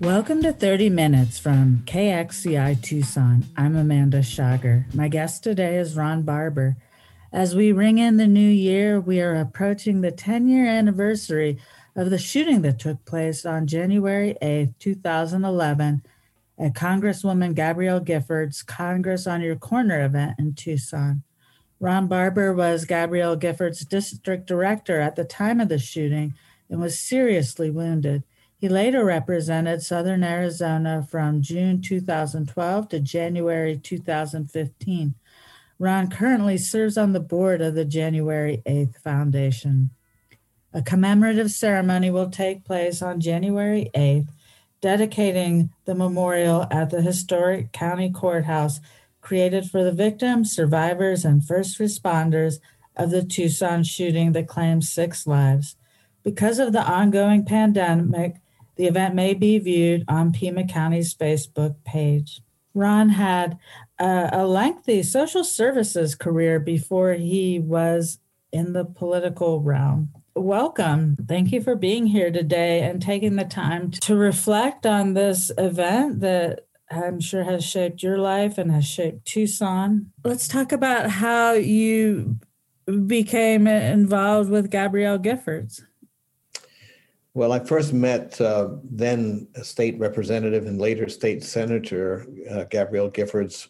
[0.00, 3.46] Welcome to 30 Minutes from KXCI Tucson.
[3.56, 4.86] I'm Amanda Schager.
[4.94, 6.76] My guest today is Ron Barber.
[7.32, 11.58] As we ring in the new year, we are approaching the 10 year anniversary
[11.96, 16.04] of the shooting that took place on January 8, 2011,
[16.60, 21.24] at Congresswoman Gabrielle Giffords' Congress on Your Corner event in Tucson.
[21.80, 26.34] Ron Barber was Gabrielle Giffords' district director at the time of the shooting
[26.70, 28.22] and was seriously wounded.
[28.60, 35.14] He later represented Southern Arizona from June 2012 to January 2015.
[35.78, 39.90] Ron currently serves on the board of the January 8th Foundation.
[40.72, 44.30] A commemorative ceremony will take place on January 8th,
[44.80, 48.80] dedicating the memorial at the historic county courthouse
[49.20, 52.58] created for the victims, survivors, and first responders
[52.96, 55.76] of the Tucson shooting that claimed six lives.
[56.24, 58.36] Because of the ongoing pandemic,
[58.78, 62.40] the event may be viewed on Pima County's Facebook page.
[62.74, 63.58] Ron had
[63.98, 68.20] a, a lengthy social services career before he was
[68.52, 70.10] in the political realm.
[70.34, 71.16] Welcome.
[71.26, 76.20] Thank you for being here today and taking the time to reflect on this event
[76.20, 80.12] that I'm sure has shaped your life and has shaped Tucson.
[80.24, 82.38] Let's talk about how you
[83.06, 85.82] became involved with Gabrielle Giffords.
[87.38, 93.68] Well, I first met uh, then state representative and later state senator uh, Gabrielle Giffords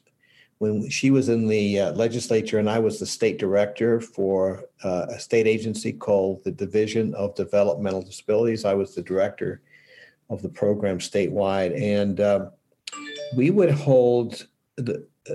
[0.56, 5.08] when she was in the uh, legislature and I was the state director for uh,
[5.10, 8.64] a state agency called the Division of Developmental Disabilities.
[8.64, 9.60] I was the director
[10.30, 12.50] of the program statewide, and um,
[13.36, 15.34] we would hold the, uh,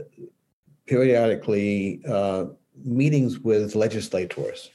[0.87, 2.45] periodically uh,
[2.83, 4.71] meetings with legislators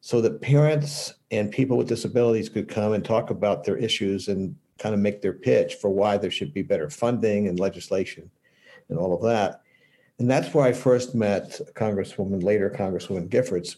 [0.00, 4.56] so that parents and people with disabilities could come and talk about their issues and
[4.78, 8.30] kind of make their pitch for why there should be better funding and legislation
[8.88, 9.62] and all of that.
[10.18, 13.76] And that's where I first met Congresswoman, later Congresswoman Giffords.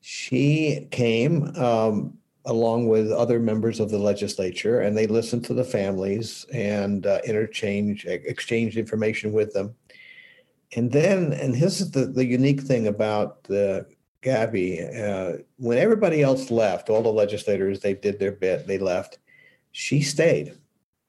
[0.00, 5.64] She came um, along with other members of the legislature, and they listened to the
[5.64, 9.74] families and uh, interchange, exchanged information with them.
[10.76, 13.86] And then, and this is the, the unique thing about the
[14.24, 19.18] Gabby, uh, when everybody else left, all the legislators, they did their bit, they left.
[19.72, 20.56] She stayed.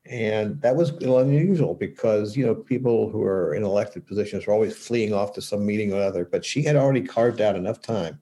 [0.05, 4.75] And that was unusual because, you know, people who are in elected positions are always
[4.75, 8.19] fleeing off to some meeting or other, but she had already carved out enough time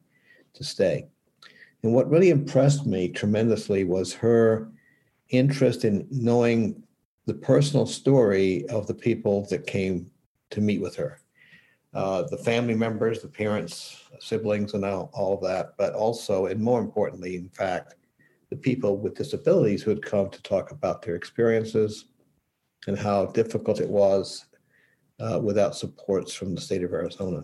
[0.53, 1.07] to stay.
[1.81, 4.69] And what really impressed me tremendously was her
[5.29, 6.83] interest in knowing
[7.25, 10.11] the personal story of the people that came
[10.51, 11.22] to meet with her
[11.93, 16.59] uh, the family members, the parents, siblings, and all, all of that, but also, and
[16.59, 17.95] more importantly, in fact,
[18.49, 22.05] the people with disabilities who had come to talk about their experiences
[22.87, 24.45] and how difficult it was
[25.19, 27.43] uh, without supports from the state of Arizona.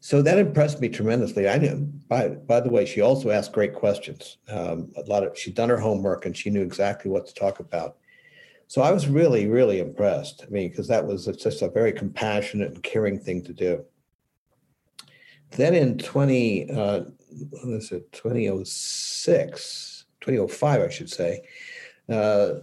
[0.00, 1.48] So that impressed me tremendously.
[1.48, 1.76] I knew,
[2.06, 4.38] by, by the way, she also asked great questions.
[4.48, 7.60] Um, a lot of she'd done her homework and she knew exactly what to talk
[7.60, 7.96] about.
[8.68, 10.42] So I was really, really impressed.
[10.44, 13.84] I mean, because that was just a very compassionate and caring thing to do.
[15.52, 17.04] Then in 20, uh,
[17.50, 21.42] what is it, 2006, 2005, I should say,
[22.08, 22.54] uh,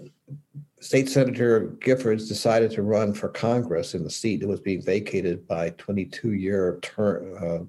[0.80, 5.48] State Senator Giffords decided to run for Congress in the seat that was being vacated
[5.48, 7.60] by 22 year term, uh,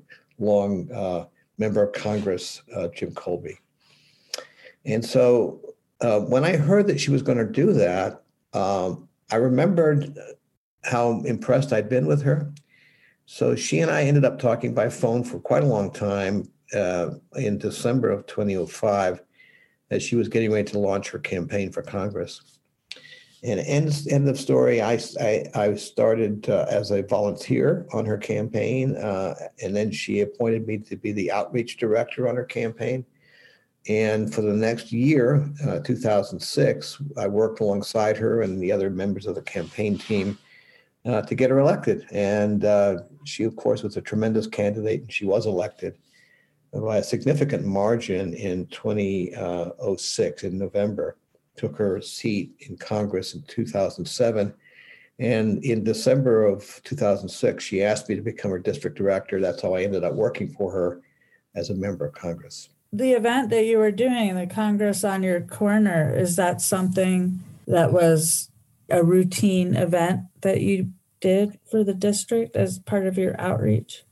[0.44, 1.27] long uh,
[1.59, 3.56] member of Congress, uh, Jim Kolbe.
[4.84, 5.61] And so
[6.00, 8.24] uh, when I heard that she was going to do that,
[8.54, 10.16] um, I remembered
[10.84, 12.53] how impressed I'd been with her.
[13.26, 17.10] So she and I ended up talking by phone for quite a long time uh,
[17.37, 19.22] in December of 2005
[19.91, 22.41] as she was getting ready to launch her campaign for Congress.
[23.43, 28.16] And end, end of story, I, I, I started uh, as a volunteer on her
[28.16, 33.05] campaign, uh, and then she appointed me to be the outreach director on her campaign.
[33.88, 39.26] And for the next year, uh, 2006, I worked alongside her and the other members
[39.26, 40.38] of the campaign team
[41.04, 42.06] uh, to get her elected.
[42.10, 45.98] And uh, she, of course, was a tremendous candidate, and she was elected
[46.72, 51.19] by a significant margin in 2006 in November.
[51.56, 54.54] Took her seat in Congress in 2007.
[55.20, 59.40] And in December of 2006, she asked me to become her district director.
[59.40, 61.02] That's how I ended up working for her
[61.54, 65.41] as a member of Congress the event that you were doing, the Congress on Your
[65.41, 68.50] Corner, is that something that was
[68.88, 74.05] a routine event that you did for the district as part of your outreach?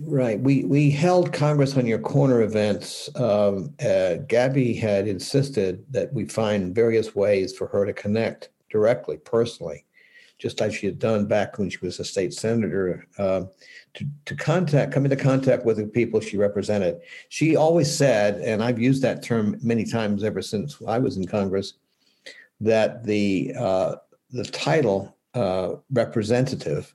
[0.00, 0.40] Right.
[0.40, 3.10] We we held Congress on Your Corner events.
[3.14, 9.18] Um, uh, Gabby had insisted that we find various ways for her to connect directly,
[9.18, 9.84] personally,
[10.40, 13.42] just like she had done back when she was a state senator, uh,
[13.92, 17.00] to, to contact, come into contact with the people she represented.
[17.28, 21.26] She always said, and I've used that term many times ever since I was in
[21.26, 21.74] Congress,
[22.60, 23.96] that the uh,
[24.30, 26.94] the title uh, representative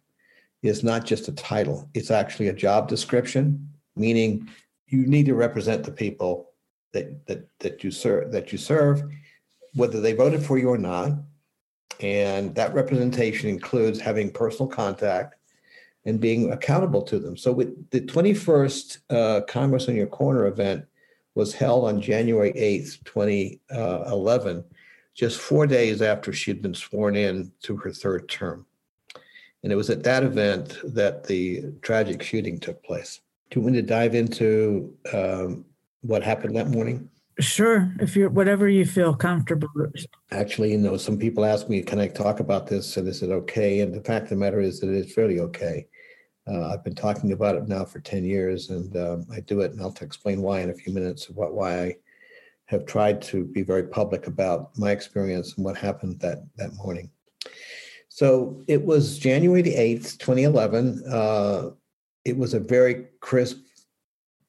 [0.63, 4.50] is not just a title; it's actually a job description, meaning
[4.88, 6.51] you need to represent the people
[6.94, 9.03] that that that you serve that you serve,
[9.75, 11.12] whether they voted for you or not.
[12.01, 15.36] And that representation includes having personal contact
[16.06, 17.36] and being accountable to them.
[17.36, 20.86] So, with the 21st uh, Congress on Your Corner event
[21.33, 24.63] was held on January 8th, 2011,
[25.13, 28.65] just four days after she had been sworn in to her third term.
[29.63, 33.21] And it was at that event that the tragic shooting took place.
[33.50, 35.65] Do you want to dive into um,
[36.01, 37.09] what happened that morning?
[37.39, 39.67] Sure, if you're whatever you feel comfortable.
[40.31, 43.29] Actually, you know, some people ask me, "Can I talk about this?" And is it
[43.29, 43.81] okay?
[43.81, 45.87] And the fact of the matter is that it's fairly okay.
[46.47, 49.71] Uh, I've been talking about it now for ten years, and um, I do it,
[49.71, 51.29] and I'll explain why in a few minutes.
[51.29, 51.95] What why I
[52.67, 57.09] have tried to be very public about my experience and what happened that that morning.
[58.07, 61.03] So it was January the eighth, twenty eleven.
[61.11, 61.71] Uh,
[62.23, 63.64] it was a very crisp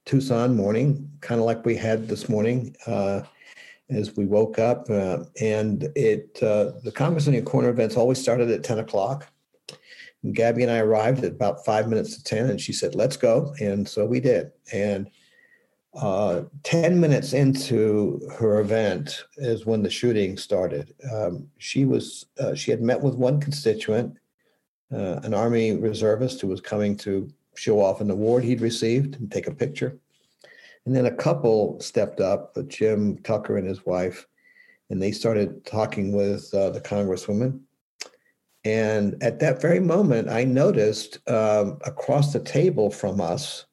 [0.07, 3.23] Tucson morning, kind of like we had this morning uh,
[3.91, 4.89] as we woke up.
[4.89, 9.29] Uh, and it uh, the Congress on Your Corner events always started at 10 o'clock.
[10.23, 13.17] And Gabby and I arrived at about five minutes to 10, and she said, Let's
[13.17, 13.53] go.
[13.61, 14.53] And so we did.
[14.73, 15.11] And
[15.95, 20.95] uh, 10 minutes into her event is when the shooting started.
[21.13, 24.19] Um, she was uh, she had met with one constituent,
[24.93, 29.31] uh, an Army reservist who was coming to show off an award he'd received and
[29.31, 29.99] take a picture.
[30.85, 34.27] And then a couple stepped up, Jim Tucker and his wife,
[34.89, 37.61] and they started talking with uh, the congresswoman.
[38.65, 43.67] And at that very moment, I noticed um, across the table from us,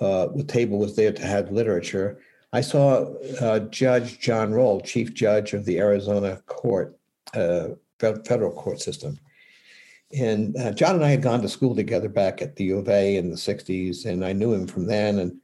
[0.00, 2.20] uh, the table was there to have literature.
[2.52, 6.98] I saw uh, Judge John Roll, Chief Judge of the Arizona Court,
[7.34, 7.68] uh,
[7.98, 9.18] federal court system.
[10.18, 12.88] And uh, John and I had gone to school together back at the U of
[12.88, 15.18] A in the 60s, and I knew him from then.
[15.18, 15.40] And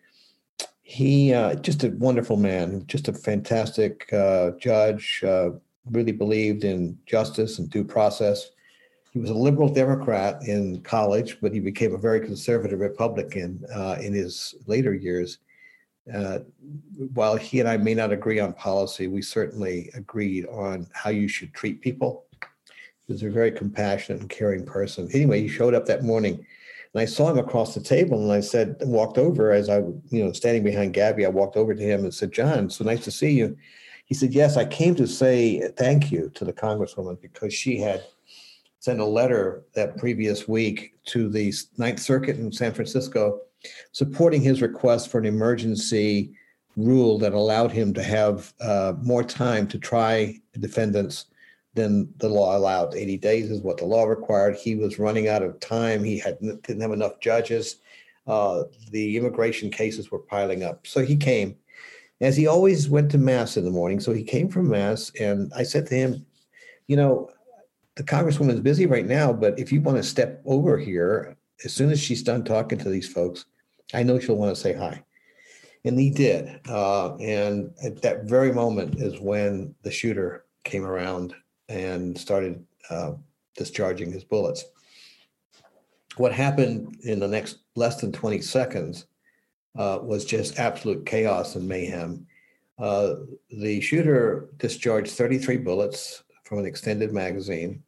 [0.82, 5.22] he uh, just a wonderful man, just a fantastic uh, judge.
[5.24, 5.50] Uh,
[5.90, 8.50] really believed in justice and due process.
[9.12, 13.96] He was a liberal Democrat in college, but he became a very conservative Republican uh,
[14.00, 15.38] in his later years.
[16.12, 16.40] Uh,
[17.14, 21.28] while he and I may not agree on policy, we certainly agreed on how you
[21.28, 22.24] should treat people
[23.08, 25.08] was a very compassionate and caring person.
[25.12, 26.44] Anyway, he showed up that morning
[26.94, 30.24] and I saw him across the table and I said, walked over as I, you
[30.24, 33.10] know, standing behind Gabby, I walked over to him and said, John, so nice to
[33.10, 33.56] see you.
[34.06, 38.04] He said, Yes, I came to say thank you to the Congresswoman because she had
[38.80, 43.40] sent a letter that previous week to the Ninth Circuit in San Francisco
[43.92, 46.32] supporting his request for an emergency
[46.76, 51.26] rule that allowed him to have uh, more time to try defendants
[51.78, 52.94] than the law allowed.
[52.94, 54.56] 80 days is what the law required.
[54.56, 56.04] He was running out of time.
[56.04, 57.76] He had didn't have enough judges.
[58.26, 60.86] Uh, the immigration cases were piling up.
[60.86, 61.56] So he came,
[62.20, 64.00] as he always went to mass in the morning.
[64.00, 66.26] So he came from mass, and I said to him,
[66.88, 67.30] "You know,
[67.96, 71.72] the congresswoman is busy right now, but if you want to step over here, as
[71.72, 73.46] soon as she's done talking to these folks,
[73.94, 75.02] I know she'll want to say hi."
[75.84, 76.60] And he did.
[76.68, 81.34] Uh, and at that very moment is when the shooter came around
[81.68, 83.12] and started uh,
[83.56, 84.64] discharging his bullets.
[86.16, 89.06] What happened in the next less than 20 seconds
[89.76, 92.26] uh, was just absolute chaos and mayhem.
[92.78, 93.14] Uh,
[93.50, 97.82] the shooter discharged 33 bullets from an extended magazine.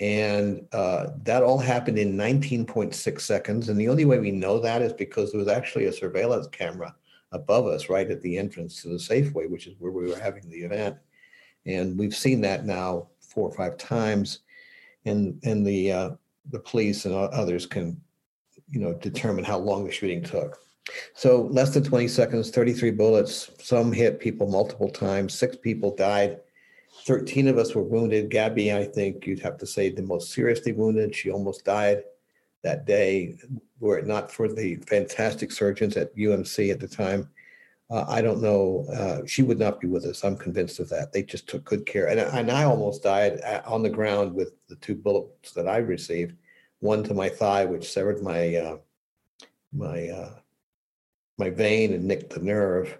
[0.00, 3.68] And uh, that all happened in 19.6 seconds.
[3.68, 6.94] And the only way we know that is because there was actually a surveillance camera
[7.32, 10.48] above us right at the entrance to the Safeway, which is where we were having
[10.48, 10.96] the event.
[11.66, 14.40] And we've seen that now four or five times.
[15.04, 16.10] And, and the, uh,
[16.50, 18.00] the police and others can,
[18.70, 20.58] you know, determine how long the shooting took.
[21.14, 23.50] So less than 20 seconds, 33 bullets.
[23.58, 25.34] Some hit people multiple times.
[25.34, 26.40] Six people died.
[27.04, 28.30] 13 of us were wounded.
[28.30, 31.14] Gabby, I think you'd have to say the most seriously wounded.
[31.14, 32.02] She almost died
[32.62, 33.38] that day.
[33.80, 37.28] Were it not for the fantastic surgeons at UMC at the time,
[37.90, 38.86] uh, I don't know.
[38.92, 40.24] Uh, she would not be with us.
[40.24, 41.12] I'm convinced of that.
[41.12, 42.08] They just took good care.
[42.08, 46.34] And, and I almost died on the ground with the two bullets that I received
[46.80, 48.76] one to my thigh, which severed my uh,
[49.72, 50.30] my uh,
[51.38, 52.98] my vein and nicked the nerve,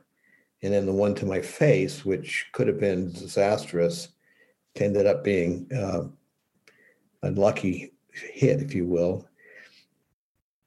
[0.62, 4.08] and then the one to my face, which could have been disastrous,
[4.76, 6.04] ended up being uh,
[7.22, 9.28] a lucky hit, if you will.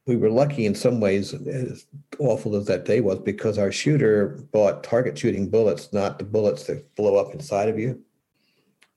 [0.09, 1.85] We were lucky in some ways, as
[2.17, 6.63] awful as that day was, because our shooter bought target shooting bullets, not the bullets
[6.63, 8.01] that blow up inside of you.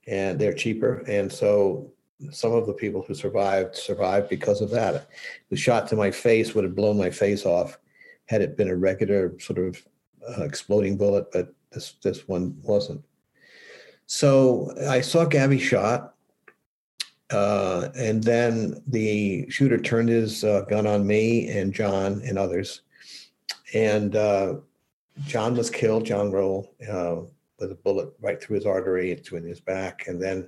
[0.07, 1.03] And they're cheaper.
[1.07, 1.93] And so
[2.31, 5.07] some of the people who survived survived because of that.
[5.51, 7.77] The shot to my face would have blown my face off
[8.25, 9.83] had it been a regular sort of
[10.27, 13.03] uh, exploding bullet, but this this one wasn't.
[14.07, 16.12] So I saw Gabby shot,
[17.33, 22.81] uh, and then the shooter turned his uh, gun on me and John and others,
[23.73, 24.55] and uh,
[25.25, 26.05] John was killed.
[26.05, 27.21] John Roll uh,
[27.59, 30.47] with a bullet right through his artery into his back, and then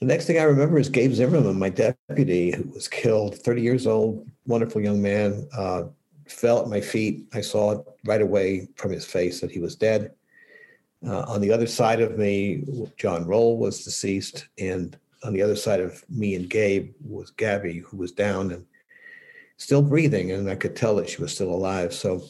[0.00, 3.86] the next thing I remember is Gabe Zimmerman, my deputy, who was killed, 30 years
[3.86, 5.84] old, wonderful young man, uh,
[6.26, 7.26] fell at my feet.
[7.34, 10.12] I saw it right away from his face that he was dead.
[11.04, 12.64] On the other side of me,
[12.96, 17.78] John Roll was deceased, and on the other side of me and Gabe was Gabby,
[17.78, 18.66] who was down and
[19.56, 21.94] still breathing, and I could tell that she was still alive.
[21.94, 22.24] So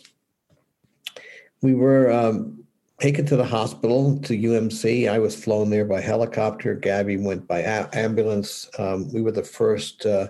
[1.63, 2.63] we were um,
[3.01, 5.11] taken to the hospital to UMC.
[5.11, 6.75] I was flown there by helicopter.
[6.75, 8.69] Gabby went by a- ambulance.
[8.79, 10.29] Um, we were the first uh,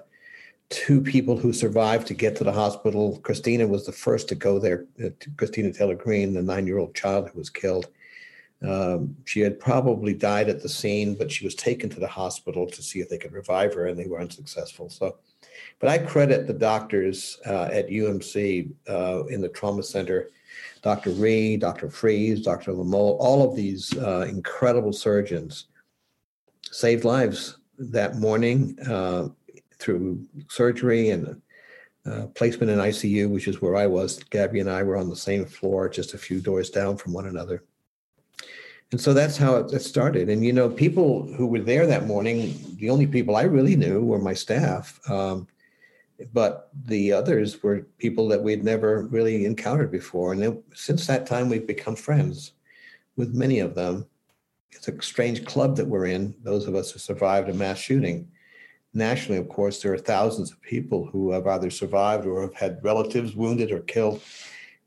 [0.69, 3.19] two people who survived to get to the hospital.
[3.23, 4.87] Christina was the first to go there.
[5.05, 7.89] Uh, Christina Taylor Green, the nine-year-old child who was killed.
[8.67, 12.67] Um, she had probably died at the scene, but she was taken to the hospital
[12.67, 14.89] to see if they could revive her, and they were unsuccessful.
[14.89, 15.17] So,
[15.81, 20.31] but I credit the doctors uh, at UMC uh, in the trauma center
[20.83, 21.11] Dr.
[21.11, 21.89] Rhee, Dr.
[21.89, 22.73] Friese, Dr.
[22.73, 25.67] Lemole, all of these uh, incredible surgeons
[26.71, 29.29] saved lives that morning uh,
[29.79, 31.41] through surgery and
[32.05, 34.23] uh, placement in ICU, which is where I was.
[34.25, 37.27] Gabby and I were on the same floor, just a few doors down from one
[37.27, 37.63] another.
[38.93, 40.29] And so that's how it, started.
[40.29, 44.05] And, you know, people who were there that morning, the only people I really knew
[44.05, 45.01] were my staff.
[45.11, 45.49] Um,
[46.35, 50.35] but the others were people that we'd never really encountered before.
[50.35, 52.53] And since that time, we've become friends
[53.17, 54.07] with many of them.
[54.73, 58.31] It's a strange club that we're in, those of us who survived a mass shooting.
[58.93, 62.85] Nationally, of course, there are thousands of people who have either survived or have had
[62.85, 64.21] relatives wounded or killed.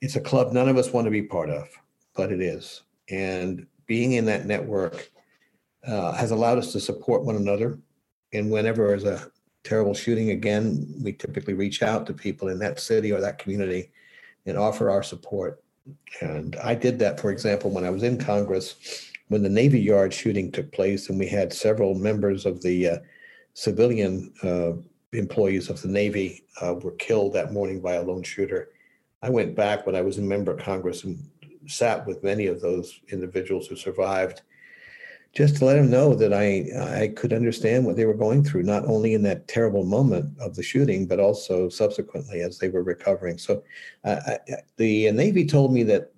[0.01, 1.67] It's a club none of us want to be part of,
[2.15, 2.83] but it is.
[3.09, 5.11] And being in that network
[5.85, 7.79] uh, has allowed us to support one another.
[8.33, 9.31] And whenever there's a
[9.63, 13.91] terrible shooting again, we typically reach out to people in that city or that community
[14.45, 15.63] and offer our support.
[16.21, 20.13] And I did that, for example, when I was in Congress, when the Navy Yard
[20.13, 22.97] shooting took place, and we had several members of the uh,
[23.53, 24.73] civilian uh,
[25.13, 28.69] employees of the Navy uh, were killed that morning by a lone shooter.
[29.21, 31.17] I went back when I was a member of Congress and
[31.67, 34.41] sat with many of those individuals who survived
[35.33, 38.63] just to let them know that I I could understand what they were going through,
[38.63, 42.83] not only in that terrible moment of the shooting, but also subsequently as they were
[42.83, 43.37] recovering.
[43.37, 43.63] So,
[44.05, 44.39] uh, I,
[44.77, 46.13] the Navy told me that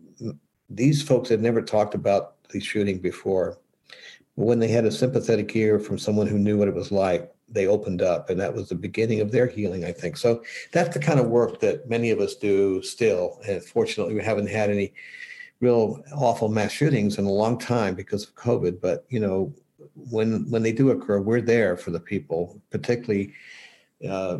[0.70, 3.58] these folks had never talked about the shooting before.
[4.36, 7.34] But When they had a sympathetic ear from someone who knew what it was like,
[7.50, 9.84] they opened up, and that was the beginning of their healing.
[9.84, 10.44] I think so.
[10.74, 14.50] That's the kind of work that many of us do still, and fortunately, we haven't
[14.50, 14.94] had any
[15.59, 18.79] real awful mass shootings in a long time because of COVID.
[18.81, 19.53] But you know,
[19.95, 23.33] when when they do occur, we're there for the people, particularly
[24.07, 24.39] uh,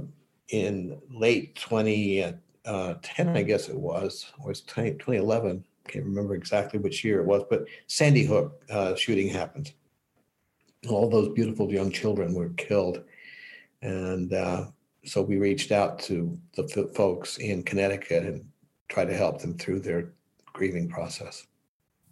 [0.50, 5.64] in late 2010, uh, I guess it was, or it's 2011.
[5.88, 9.72] Can't remember exactly which year it was, but Sandy Hook uh, shooting happened.
[10.90, 13.04] All those beautiful young children were killed,
[13.82, 14.66] and uh,
[15.06, 18.46] so we reached out to the folks in Connecticut and
[18.90, 20.12] tried to help them through their
[20.58, 21.46] grieving process.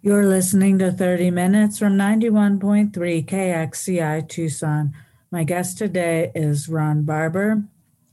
[0.02, 2.92] You're listening to 30 Minutes from 91.3
[3.26, 4.94] KXCI Tucson.
[5.32, 7.64] My guest today is Ron Barber,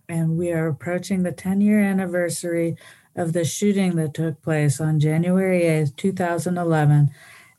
[0.09, 2.77] and we are approaching the 10 year anniversary
[3.15, 7.11] of the shooting that took place on January 8, 2011,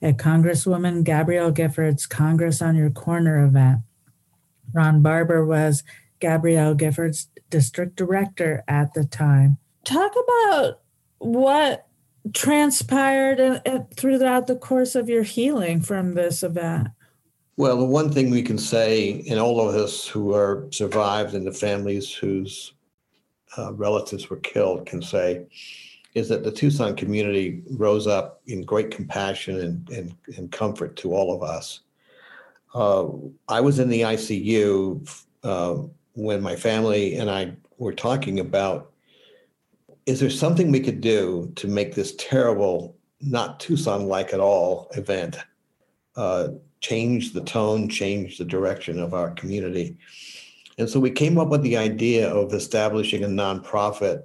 [0.02, 3.82] at Congresswoman Gabrielle Giffords' Congress on Your Corner event.
[4.74, 5.84] Ron Barber was
[6.20, 9.58] Gabrielle Giffords' district director at the time.
[9.86, 10.80] Talk about
[11.20, 11.88] what
[12.34, 16.88] transpired throughout the course of your healing from this event?
[17.58, 21.46] Well, the one thing we can say, and all of us who are survived and
[21.46, 22.74] the families whose
[23.58, 25.46] uh, relatives were killed can say,
[26.16, 31.14] is that the Tucson community rose up in great compassion and, and, and comfort to
[31.14, 31.82] all of us.
[32.74, 33.08] Uh,
[33.50, 35.76] I was in the ICU uh,
[36.14, 38.93] when my family and I were talking about
[40.06, 44.90] is there something we could do to make this terrible, not Tucson like at all
[44.96, 45.38] event
[46.16, 46.50] uh,
[46.82, 49.98] change the tone, change the direction of our community?
[50.78, 54.24] And so we came up with the idea of establishing a nonprofit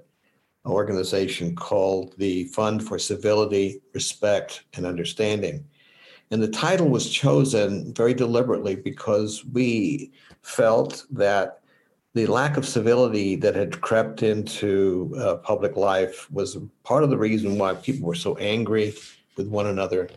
[0.67, 5.65] organization called the Fund for Civility, Respect, and Understanding.
[6.31, 11.61] And the title was chosen very deliberately because we felt that
[12.19, 17.17] the lack of civility that had crept into uh, public life was part of the
[17.17, 18.93] reason why people were so angry
[19.37, 20.11] with one another.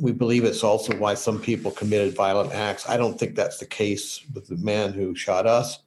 [0.00, 2.88] We believe it's also why some people committed violent acts.
[2.88, 5.80] I don't think that's the case with the man who shot us,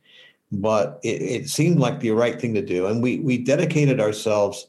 [0.51, 2.85] but it, it seemed like the right thing to do.
[2.85, 4.67] And we, we dedicated ourselves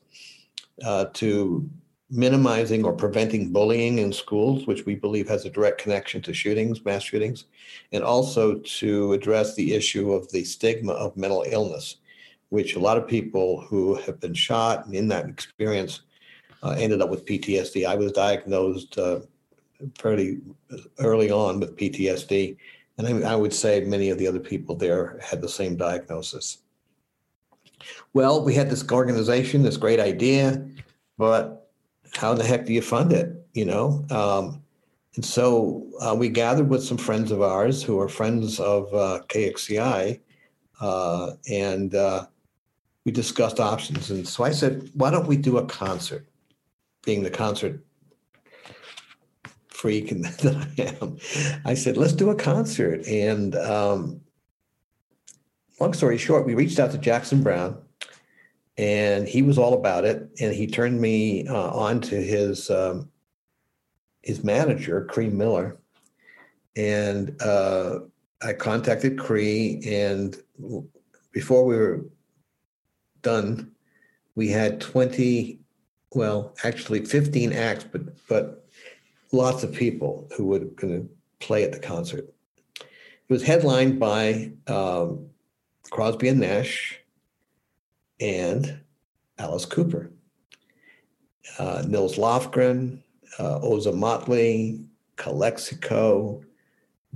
[0.82, 1.68] uh, to
[2.14, 6.84] minimizing or preventing bullying in schools, which we believe has a direct connection to shootings,
[6.84, 7.46] mass shootings,
[7.92, 11.96] and also to address the issue of the stigma of mental illness,
[12.50, 16.02] which a lot of people who have been shot and in that experience
[16.62, 17.84] uh, ended up with PTSD.
[17.84, 19.20] I was diagnosed uh,
[19.98, 20.38] fairly
[21.00, 22.56] early on with PTSD,
[22.96, 26.58] and I, I would say many of the other people there had the same diagnosis.
[28.12, 30.64] Well, we had this organization, this great idea,
[31.18, 31.63] but
[32.16, 33.46] how the heck do you fund it?
[33.54, 34.62] You know, um,
[35.16, 39.20] and so uh, we gathered with some friends of ours who are friends of uh,
[39.28, 40.20] KXCI,
[40.80, 42.26] uh, and uh,
[43.04, 44.10] we discussed options.
[44.10, 46.26] And so I said, why don't we do a concert?
[47.04, 47.84] Being the concert
[49.68, 50.08] freak
[50.42, 51.18] that I am,
[51.64, 53.06] I said, let's do a concert.
[53.06, 54.20] And um,
[55.78, 57.76] long story short, we reached out to Jackson Browne
[58.76, 60.28] and he was all about it.
[60.40, 63.10] And he turned me uh, on to his um,
[64.22, 65.76] his manager, Cree Miller,
[66.76, 68.00] and uh,
[68.42, 69.82] I contacted Cree.
[69.86, 70.36] And
[71.32, 72.04] before we were
[73.22, 73.70] done,
[74.34, 75.60] we had twenty,
[76.12, 78.66] well, actually fifteen acts, but but
[79.32, 81.08] lots of people who were going to
[81.40, 82.28] play at the concert.
[82.76, 85.26] It was headlined by um,
[85.90, 87.00] Crosby and Nash
[88.20, 88.80] and
[89.38, 90.10] Alice Cooper.
[91.58, 93.02] Uh, Nils Lofgren,
[93.38, 96.42] uh, Ozomatli, Calexico,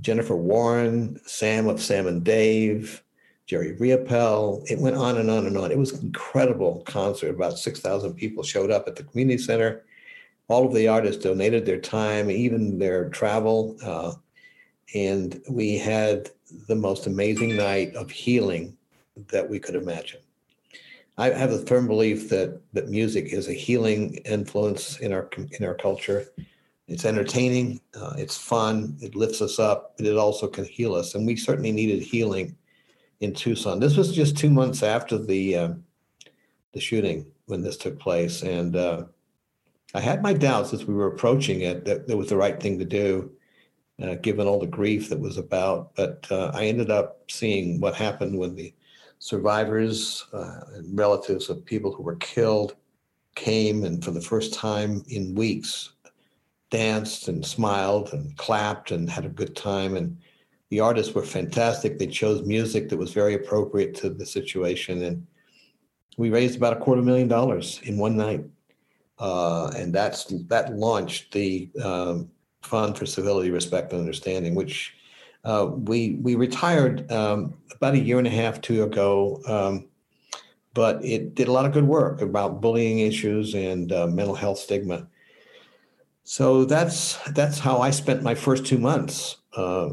[0.01, 3.03] Jennifer Warren, Sam of Sam and Dave,
[3.45, 4.63] Jerry Riopelle.
[4.69, 5.71] It went on and on and on.
[5.71, 7.35] It was an incredible concert.
[7.35, 9.83] About 6,000 people showed up at the community center.
[10.47, 13.77] All of the artists donated their time, even their travel.
[13.83, 14.13] Uh,
[14.95, 16.29] and we had
[16.67, 18.75] the most amazing night of healing
[19.31, 20.21] that we could imagine.
[21.19, 25.29] I have a firm belief that that music is a healing influence in our
[25.59, 26.29] in our culture.
[26.87, 31.13] It's entertaining, uh, it's fun, it lifts us up, but it also can heal us.
[31.13, 32.55] And we certainly needed healing
[33.19, 33.79] in Tucson.
[33.79, 35.69] This was just two months after the uh,
[36.73, 39.03] the shooting when this took place, and uh,
[39.93, 42.79] I had my doubts as we were approaching it that it was the right thing
[42.79, 43.29] to do,
[44.01, 45.95] uh, given all the grief that was about.
[45.95, 48.73] But uh, I ended up seeing what happened when the
[49.19, 52.75] survivors uh, and relatives of people who were killed
[53.35, 55.91] came and for the first time in weeks
[56.69, 59.95] danced and smiled and clapped and had a good time.
[59.95, 60.17] And
[60.69, 61.97] the artists were fantastic.
[61.97, 65.03] They chose music that was very appropriate to the situation.
[65.03, 65.25] And
[66.17, 68.45] we raised about a quarter million dollars in one night.
[69.17, 72.29] Uh, and that's that launched the um,
[72.61, 74.95] fund for civility respect and understanding which
[75.43, 79.87] uh, we we retired um, about a year and a half, two ago, um,
[80.73, 84.59] but it did a lot of good work about bullying issues and uh, mental health
[84.59, 85.07] stigma.
[86.23, 89.89] So that's that's how I spent my first two months uh,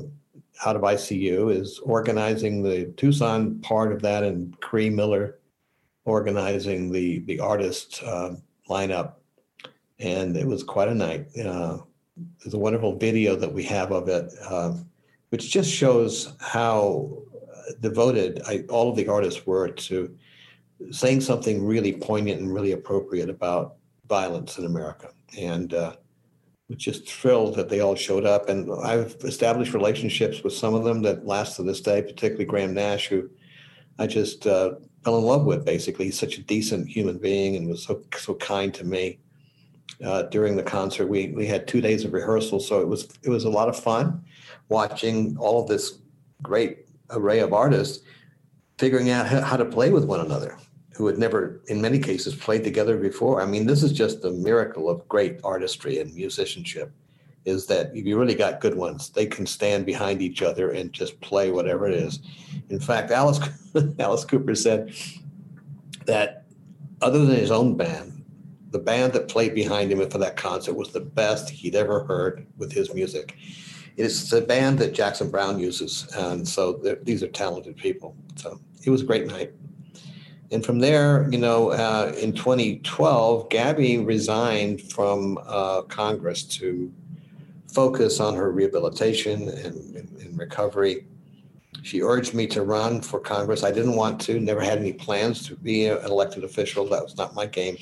[0.64, 5.38] out of ICU is organizing the Tucson part of that, and Cree Miller
[6.04, 8.32] organizing the the artist uh,
[8.68, 9.14] lineup,
[9.98, 11.26] and it was quite a night.
[11.38, 11.78] Uh,
[12.38, 14.32] there's a wonderful video that we have of it.
[14.50, 14.88] Um,
[15.30, 17.22] which just shows how
[17.80, 20.16] devoted I, all of the artists were to
[20.90, 23.76] saying something really poignant and really appropriate about
[24.08, 25.10] violence in America.
[25.36, 25.96] And uh,
[26.68, 28.48] was just thrilled that they all showed up.
[28.48, 32.74] And I've established relationships with some of them that last to this day, particularly Graham
[32.74, 33.30] Nash, who
[33.98, 35.64] I just uh, fell in love with.
[35.64, 39.18] Basically, he's such a decent human being and was so so kind to me.
[40.04, 43.30] Uh, during the concert, we we had two days of rehearsal, so it was it
[43.30, 44.22] was a lot of fun
[44.68, 45.98] watching all of this
[46.42, 48.04] great array of artists
[48.78, 50.58] figuring out how to play with one another
[50.94, 53.40] who had never, in many cases, played together before.
[53.42, 56.90] I mean, this is just the miracle of great artistry and musicianship
[57.44, 60.92] is that if you really got good ones, they can stand behind each other and
[60.92, 62.18] just play whatever it is.
[62.70, 63.40] In fact, Alice
[63.98, 64.94] Alice Cooper said
[66.06, 66.44] that
[67.00, 68.15] other than his own band,
[68.76, 72.46] the band that played behind him for that concert was the best he'd ever heard
[72.58, 73.34] with his music.
[73.96, 78.14] It's the band that Jackson Browne uses, and so these are talented people.
[78.34, 79.54] So it was a great night.
[80.50, 86.92] And from there, you know, uh, in 2012, Gabby resigned from uh, Congress to
[87.72, 91.06] focus on her rehabilitation and, and, and recovery.
[91.82, 93.64] She urged me to run for Congress.
[93.64, 96.86] I didn't want to, never had any plans to be an elected official.
[96.88, 97.78] That was not my game.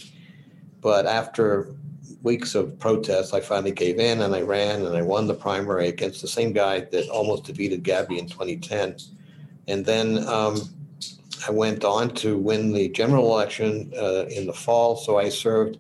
[0.85, 1.75] But after
[2.23, 5.89] weeks of protests, I finally gave in and I ran and I won the primary
[5.89, 8.97] against the same guy that almost defeated Gabby in 2010.
[9.67, 10.61] And then um,
[11.49, 14.95] I went on to win the general election uh, in the fall.
[14.97, 15.79] So I served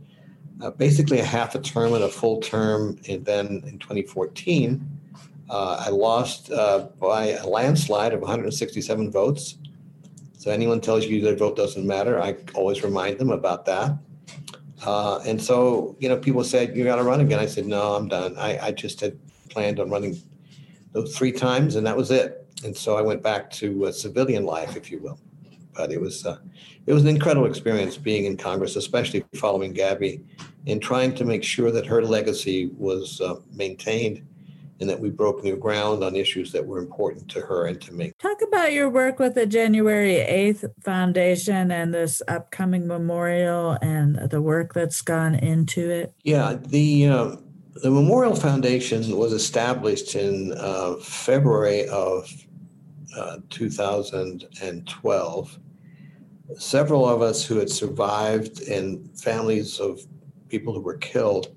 [0.62, 2.99] uh, basically a half a term and a full term.
[3.07, 4.88] And then in 2014,
[5.51, 9.59] uh, I lost uh, by a landslide of 167 votes.
[10.38, 13.99] So anyone tells you their vote doesn't matter, I always remind them about that.
[14.85, 17.38] Uh, and so, you know, people said, you got to run again.
[17.38, 18.37] I said, no, I'm done.
[18.37, 19.18] I, I just had
[19.49, 20.16] planned on running
[20.92, 22.47] those three times and that was it.
[22.64, 25.18] And so I went back to civilian life, if you will.
[25.75, 26.38] But it was, uh,
[26.87, 30.23] it was an incredible experience being in Congress, especially following Gabby
[30.66, 34.27] and trying to make sure that her legacy was uh, maintained
[34.81, 37.93] and that we broke new ground on issues that were important to her and to
[37.93, 38.13] me.
[38.19, 44.43] Talk about your work with the January 8th Foundation and this upcoming memorial and the
[44.43, 46.13] work that's gone into it.
[46.25, 47.37] Yeah, the uh,
[47.83, 52.31] the Memorial Foundation was established in uh, February of
[53.17, 55.59] uh, 2012.
[56.57, 60.01] Several of us who had survived and families of
[60.49, 61.54] people who were killed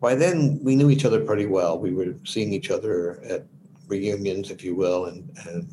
[0.00, 1.78] by then we knew each other pretty well.
[1.78, 3.46] We were seeing each other at
[3.88, 5.68] reunions, if you will, and, and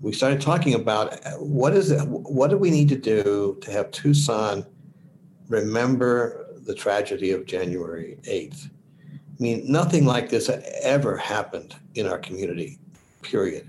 [0.00, 3.90] we started talking about what is it, what do we need to do to have
[3.90, 4.64] Tucson
[5.48, 8.66] remember the tragedy of January 8th.
[8.66, 10.50] I mean, nothing like this
[10.82, 12.78] ever happened in our community,
[13.22, 13.68] period.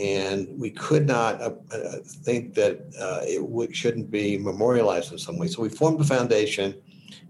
[0.00, 5.18] And we could not uh, uh think that uh, it w- shouldn't be memorialized in
[5.18, 5.48] some way.
[5.48, 6.74] So we formed a foundation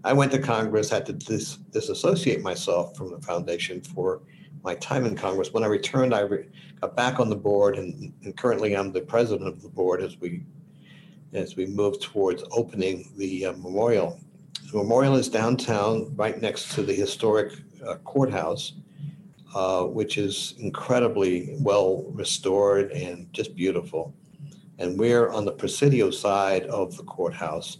[0.03, 4.21] I went to Congress, had to dis- disassociate myself from the foundation for
[4.63, 5.53] my time in Congress.
[5.53, 6.47] When I returned, I re-
[6.81, 10.19] got back on the board, and, and, currently I'm the president of the board as
[10.19, 10.43] we
[11.33, 14.19] as we move towards opening the uh, memorial.
[14.71, 17.53] The memorial is downtown, right next to the historic
[17.85, 18.73] uh, courthouse,
[19.53, 24.13] uh, which is incredibly well restored and just beautiful.
[24.79, 27.77] And we're on the Presidio side of the courthouse.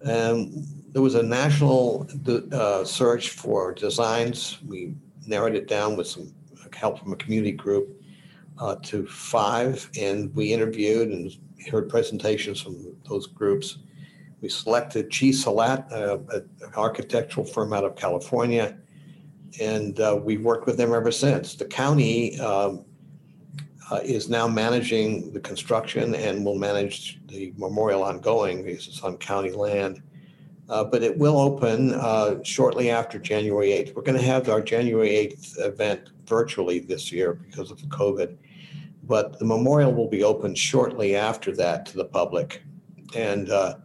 [0.00, 2.08] And there was a national
[2.52, 4.58] uh, search for designs.
[4.66, 4.94] We
[5.26, 6.34] narrowed it down with some
[6.74, 8.02] help from a community group
[8.58, 11.30] uh, to five, and we interviewed and
[11.70, 13.78] heard presentations from those groups.
[14.40, 18.76] We selected Chee Salette, uh, an architectural firm out of California,
[19.60, 21.54] and uh, we've worked with them ever since.
[21.54, 22.84] The county um,
[23.90, 29.16] uh, is now managing the construction and will manage the memorial ongoing because it's on
[29.18, 30.02] county land.
[30.70, 33.94] Uh, but it will open uh, shortly after January 8th.
[33.94, 38.36] We're going to have our January 8th event virtually this year because of the COVID,
[39.02, 42.62] but the memorial will be open shortly after that to the public.
[43.16, 43.78] And uh,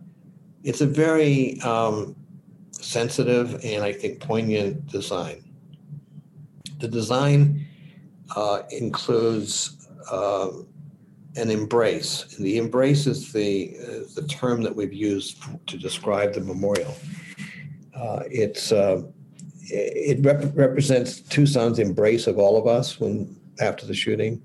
[0.63, 2.15] it's a very um,
[2.71, 5.43] sensitive and I think poignant design.
[6.77, 7.65] The design
[8.35, 10.49] uh, includes uh,
[11.35, 12.35] an embrace.
[12.35, 16.95] And the embrace is the, uh, the term that we've used to describe the memorial.
[17.95, 19.03] Uh, it's uh,
[19.67, 24.41] it rep- represents Tucson's embrace of all of us when after the shooting.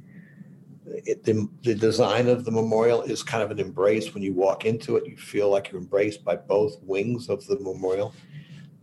[0.87, 4.13] It, the, the design of the memorial is kind of an embrace.
[4.13, 7.59] When you walk into it, you feel like you're embraced by both wings of the
[7.61, 8.15] memorial.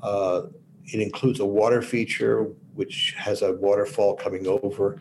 [0.01, 0.43] Uh,
[0.85, 2.43] it includes a water feature,
[2.75, 4.99] which has a waterfall coming over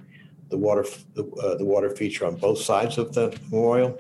[0.48, 3.98] the water, the, uh, the water feature on both sides of the memorial,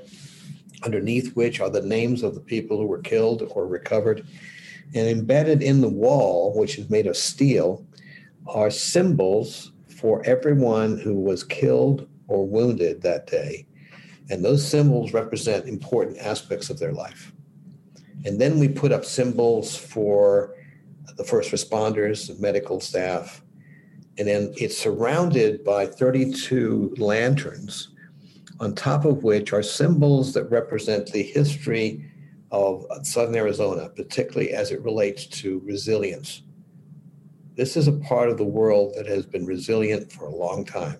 [0.84, 4.26] underneath which are the names of the people who were killed or recovered.
[4.94, 7.84] And embedded in the wall, which is made of steel,
[8.46, 13.66] are symbols for everyone who was killed or wounded that day.
[14.30, 17.32] And those symbols represent important aspects of their life.
[18.24, 20.54] And then we put up symbols for
[21.16, 23.42] the first responders, the medical staff,
[24.18, 27.88] and then it's surrounded by 32 lanterns,
[28.60, 32.10] on top of which are symbols that represent the history
[32.50, 36.42] of Southern Arizona, particularly as it relates to resilience.
[37.56, 40.98] This is a part of the world that has been resilient for a long time.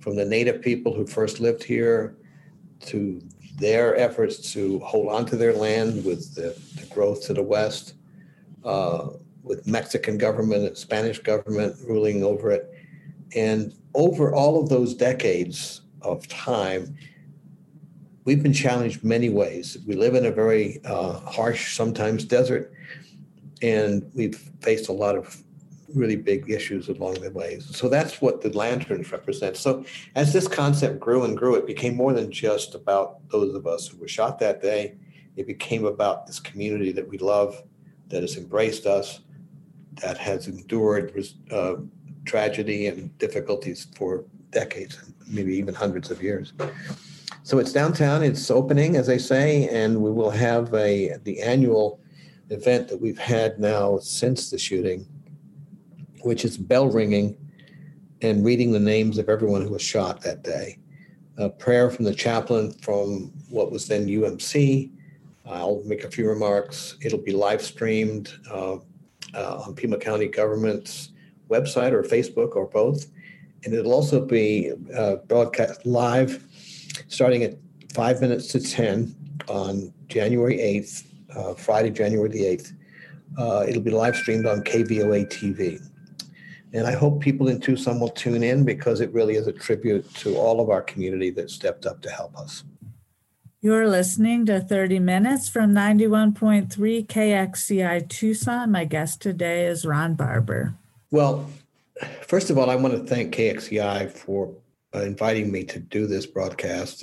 [0.00, 2.16] From the native people who first lived here
[2.86, 3.20] to
[3.58, 7.94] their efforts to hold on to their land with the, the growth to the west,
[8.64, 9.08] uh,
[9.48, 12.72] with Mexican government and Spanish government ruling over it.
[13.34, 16.96] And over all of those decades of time,
[18.24, 19.78] we've been challenged many ways.
[19.86, 22.72] We live in a very uh, harsh, sometimes desert,
[23.62, 25.42] and we've faced a lot of
[25.94, 27.58] really big issues along the way.
[27.60, 29.56] So that's what the lanterns represent.
[29.56, 29.84] So
[30.14, 33.88] as this concept grew and grew, it became more than just about those of us
[33.88, 34.96] who were shot that day.
[35.36, 37.62] It became about this community that we love,
[38.08, 39.20] that has embraced us,
[40.02, 41.12] that has endured
[41.50, 41.76] uh,
[42.24, 46.52] tragedy and difficulties for decades, maybe even hundreds of years.
[47.42, 48.22] So it's downtown.
[48.22, 52.00] It's opening, as I say, and we will have a the annual
[52.50, 55.06] event that we've had now since the shooting,
[56.22, 57.36] which is bell ringing
[58.22, 60.78] and reading the names of everyone who was shot that day.
[61.36, 64.90] A prayer from the chaplain from what was then UMC.
[65.46, 66.96] I'll make a few remarks.
[67.00, 68.78] It'll be live streamed uh,
[69.34, 71.10] uh, on Pima County government's
[71.48, 73.06] website or Facebook or both.
[73.64, 76.44] And it'll also be uh, broadcast live
[77.08, 77.54] starting at
[77.92, 79.14] five minutes to 10
[79.48, 82.72] on January 8th, uh, Friday, January the 8th.
[83.36, 85.80] Uh, it'll be live streamed on KVOA TV.
[86.74, 90.12] And I hope people in Tucson will tune in because it really is a tribute
[90.16, 92.64] to all of our community that stepped up to help us.
[93.60, 96.68] You're listening to 30 Minutes from 91.3
[97.08, 98.70] KXCI Tucson.
[98.70, 100.74] My guest today is Ron Barber.
[101.10, 101.50] Well,
[102.24, 104.54] first of all, I want to thank KXCI for
[104.94, 107.02] uh, inviting me to do this broadcast.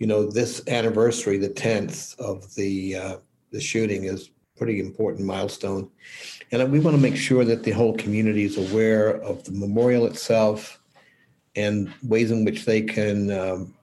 [0.00, 3.16] You know, this anniversary, the 10th of the uh,
[3.52, 5.88] the shooting, is pretty important milestone,
[6.50, 10.06] and we want to make sure that the whole community is aware of the memorial
[10.06, 10.80] itself
[11.54, 13.74] and ways in which they can um,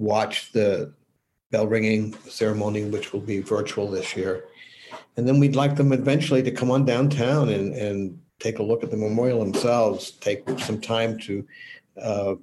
[0.00, 0.92] watch the
[1.52, 4.46] bell ringing ceremony, which will be virtual this year.
[5.16, 8.82] And then we'd like them eventually to come on downtown and, and take a look
[8.82, 11.46] at the memorial themselves, take some time to
[12.02, 12.34] uh,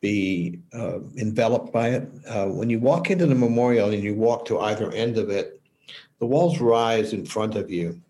[0.00, 2.08] be uh, enveloped by it.
[2.28, 5.62] Uh, when you walk into the memorial and you walk to either end of it,
[6.18, 8.00] the walls rise in front of you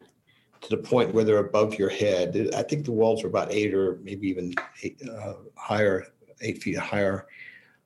[0.63, 2.51] to the point where they're above your head.
[2.57, 6.07] I think the walls are about eight or maybe even eight, uh, higher,
[6.41, 7.27] eight feet higher.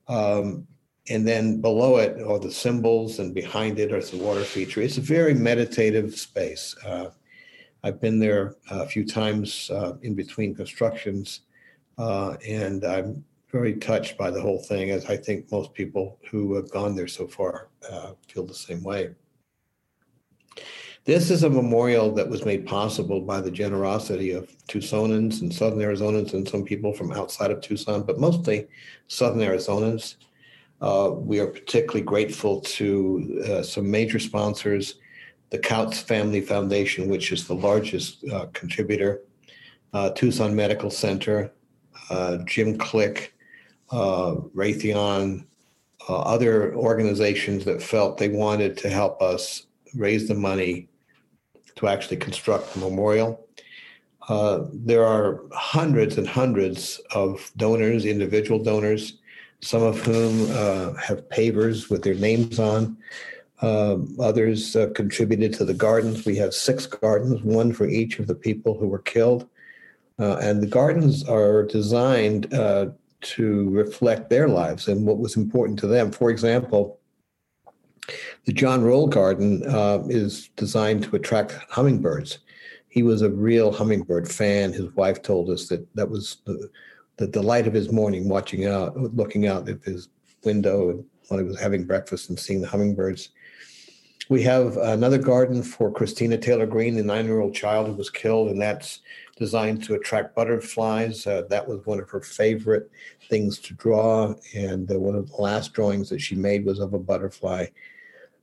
[0.08, 0.66] Um,
[1.08, 4.80] and then below it are the symbols, and behind it are the water feature.
[4.82, 6.74] It's a very meditative space.
[6.84, 7.10] Uh,
[7.82, 11.42] I've been there a few times uh, in between constructions,
[11.98, 16.54] uh, and I'm very touched by the whole thing, as I think most people who
[16.54, 19.14] have gone there so far uh, feel the same way.
[21.04, 25.78] This is a memorial that was made possible by the generosity of Tucsonans and Southern
[25.78, 28.66] Arizonans and some people from outside of Tucson, but mostly
[29.06, 30.16] Southern Arizonans.
[30.80, 34.96] Uh, we are particularly grateful to uh, some major sponsors
[35.50, 39.22] the Kautz Family Foundation, which is the largest uh, contributor,
[39.92, 41.52] uh, Tucson Medical Center,
[42.10, 43.32] uh, Jim Click,
[43.92, 45.46] Raytheon,
[46.08, 50.88] other organizations that felt they wanted to help us raise the money
[51.76, 53.46] to actually construct the memorial.
[54.72, 59.18] There are hundreds and hundreds of donors, individual donors,
[59.66, 62.96] some of whom uh, have pavers with their names on.
[63.62, 66.24] Um, others uh, contributed to the gardens.
[66.24, 69.48] We have six gardens, one for each of the people who were killed.
[70.20, 72.90] Uh, and the gardens are designed uh,
[73.22, 76.12] to reflect their lives and what was important to them.
[76.12, 77.00] For example,
[78.44, 82.38] the John Roll Garden uh, is designed to attract hummingbirds.
[82.88, 84.72] He was a real hummingbird fan.
[84.72, 86.70] His wife told us that that was the,
[87.16, 90.08] the delight of his morning, watching out, looking out at his
[90.44, 93.30] window while he was having breakfast and seeing the hummingbirds.
[94.28, 98.60] We have another garden for Christina Taylor Green, the nine-year-old child who was killed, and
[98.60, 99.00] that's
[99.36, 101.26] designed to attract butterflies.
[101.26, 102.90] Uh, that was one of her favorite
[103.28, 106.92] things to draw, and uh, one of the last drawings that she made was of
[106.92, 107.66] a butterfly.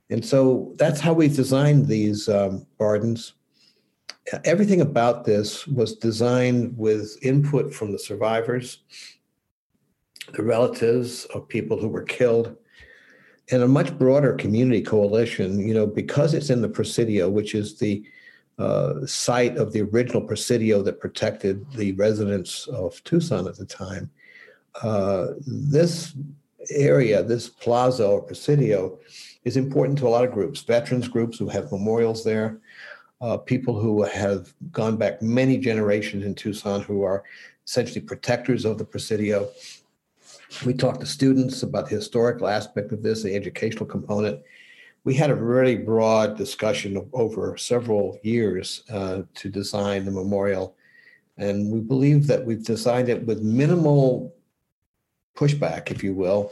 [0.10, 3.34] And so that's how we've designed these um, gardens.
[4.46, 8.80] Everything about this was designed with input from the survivors,
[10.34, 12.56] the relatives of people who were killed,
[13.52, 17.78] and a much broader community coalition, you know, because it's in the Presidio, which is
[17.78, 18.04] the
[18.58, 24.10] uh, site of the original Presidio that protected the residents of Tucson at the time.
[24.82, 26.14] Uh, this
[26.72, 28.98] area, this plaza or Presidio,
[29.44, 32.60] is important to a lot of groups, veterans groups who have memorials there,
[33.24, 37.24] uh, people who have gone back many generations in Tucson who are
[37.66, 39.50] essentially protectors of the Presidio.
[40.66, 44.42] We talked to students about the historical aspect of this, the educational component.
[45.06, 50.76] We had a really broad discussion over several years uh, to design the memorial.
[51.38, 54.36] And we believe that we've designed it with minimal
[55.36, 56.52] pushback, if you will,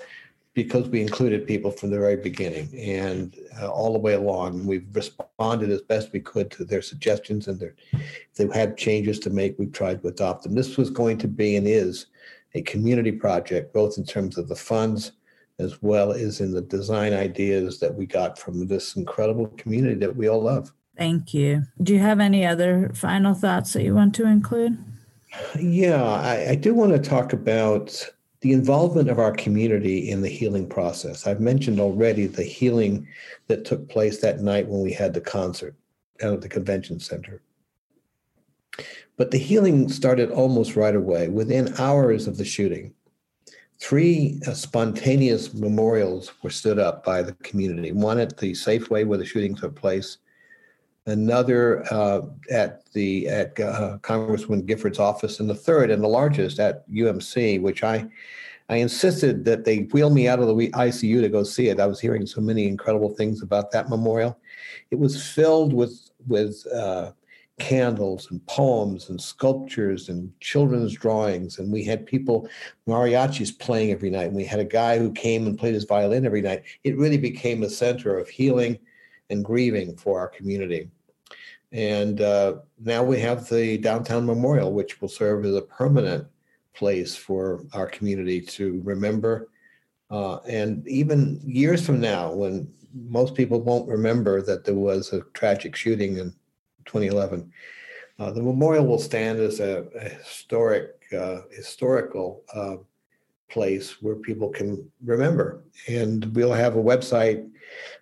[0.54, 4.66] because we included people from the very beginning and uh, all the way along.
[4.66, 9.20] We've responded as best we could to their suggestions, and their, if they had changes
[9.20, 10.56] to make, we've tried to adopt them.
[10.56, 12.08] This was going to be and is
[12.54, 15.14] a community project, both in terms of the funds
[15.60, 20.16] as well as in the design ideas that we got from this incredible community that
[20.16, 20.72] we all love.
[20.98, 21.64] Thank you.
[21.82, 24.78] Do you have any other final thoughts that you want to include?
[25.60, 28.10] Yeah, I, I do want to talk about
[28.42, 31.28] the involvement of our community in the healing process.
[31.28, 33.08] I've mentioned already the healing
[33.48, 35.76] that took place that night when we had the concert
[36.20, 37.42] down at the convention center.
[39.18, 42.94] But the healing started almost right away, within hours of the shooting.
[43.80, 49.18] Three uh, spontaneous memorials were stood up by the community one at the Safeway where
[49.18, 50.18] the shooting took place,
[51.06, 56.60] another uh, at the at uh, Congressman Giffords' office, and the third and the largest
[56.60, 58.08] at UMC, which I
[58.70, 61.80] I insisted that they wheel me out of the ICU to go see it.
[61.80, 64.40] I was hearing so many incredible things about that memorial.
[64.92, 67.12] It was filled with with uh,
[67.60, 72.48] candles and poems and sculptures and children's drawings, and we had people
[72.88, 74.28] mariachis playing every night.
[74.28, 76.64] And we had a guy who came and played his violin every night.
[76.84, 78.80] It really became a center of healing
[79.32, 80.90] and grieving for our community.
[81.72, 86.28] And uh, now we have the downtown memorial, which will serve as a permanent
[86.74, 89.50] place for our community to remember.
[90.10, 95.22] Uh, and even years from now, when most people won't remember that there was a
[95.34, 96.32] tragic shooting in
[96.86, 97.50] 2011,
[98.20, 102.76] uh, the memorial will stand as a, a historic, uh, historical uh,
[103.52, 105.64] place where people can remember.
[105.88, 107.50] And we'll have a website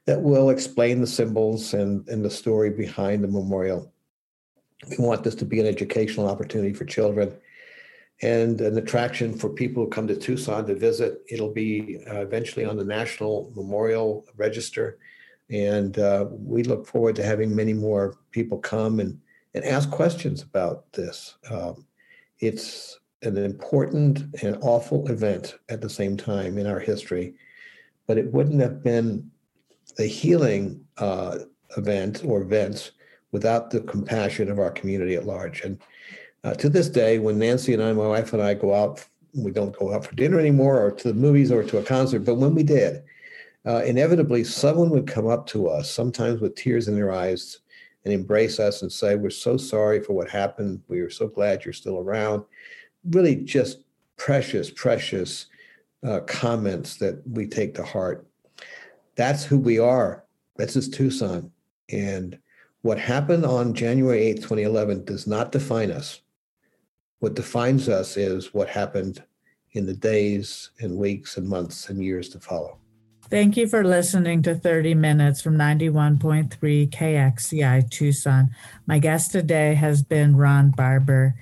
[0.05, 3.91] that will explain the symbols and, and the story behind the memorial.
[4.89, 7.35] We want this to be an educational opportunity for children
[8.21, 11.21] and an attraction for people who come to Tucson to visit.
[11.29, 14.97] It'll be uh, eventually on the National Memorial Register.
[15.49, 19.19] And uh, we look forward to having many more people come and,
[19.53, 21.35] and ask questions about this.
[21.49, 21.85] Um,
[22.39, 27.36] it's an important and awful event at the same time in our history,
[28.08, 29.29] but it wouldn't have been
[29.97, 31.39] a healing uh,
[31.77, 32.91] event or events
[33.32, 35.62] without the compassion of our community at large.
[35.62, 35.79] And
[36.43, 39.51] uh, to this day, when Nancy and I, my wife and I, go out, we
[39.51, 42.36] don't go out for dinner anymore or to the movies or to a concert, but
[42.36, 43.03] when we did,
[43.65, 47.60] uh, inevitably someone would come up to us, sometimes with tears in their eyes,
[48.05, 50.82] and embrace us and say, We're so sorry for what happened.
[50.88, 52.45] We are so glad you're still around
[53.03, 53.79] really just
[54.17, 55.47] precious, precious
[56.05, 58.25] uh, comments that we take to heart.
[59.15, 60.23] That's who we are.
[60.57, 61.51] This is Tucson.
[61.91, 62.38] And
[62.81, 66.21] what happened on January 8th, 2011 does not define us.
[67.19, 69.23] What defines us is what happened
[69.73, 72.77] in the days and weeks and months and years to follow.
[73.29, 76.49] Thank you for listening to 30 Minutes from 91.3
[76.89, 78.49] KXCI Tucson.
[78.88, 81.35] My guest today has been Ron Barber.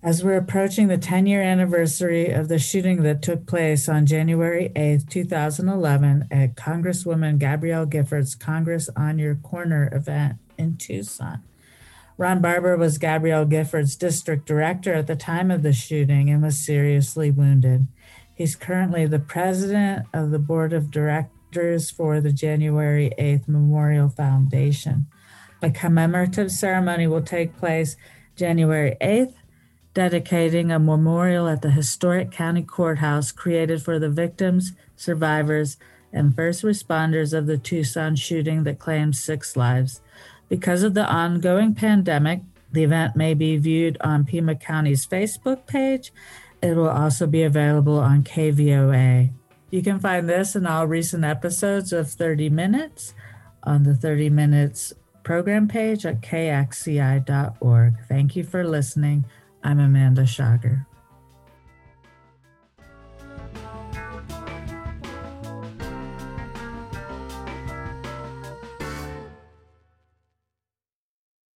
[0.00, 4.70] As we're approaching the 10 year anniversary of the shooting that took place on January
[4.76, 11.42] 8th, 2011, at Congresswoman Gabrielle Giffords' Congress on Your Corner event in Tucson.
[12.16, 16.56] Ron Barber was Gabrielle Giffords' district director at the time of the shooting and was
[16.56, 17.88] seriously wounded.
[18.32, 25.06] He's currently the president of the board of directors for the January 8th Memorial Foundation.
[25.60, 27.96] A commemorative ceremony will take place
[28.36, 29.34] January 8th
[29.98, 35.76] dedicating a memorial at the historic county courthouse created for the victims, survivors,
[36.12, 40.00] and first responders of the Tucson shooting that claimed six lives.
[40.48, 46.12] Because of the ongoing pandemic, the event may be viewed on Pima County's Facebook page.
[46.62, 49.32] It will also be available on KVOA.
[49.72, 53.14] You can find this and all recent episodes of 30 Minutes
[53.64, 54.92] on the 30 Minutes
[55.24, 57.94] program page at kxci.org.
[58.08, 59.24] Thank you for listening.
[59.62, 60.87] I'm Amanda Schager.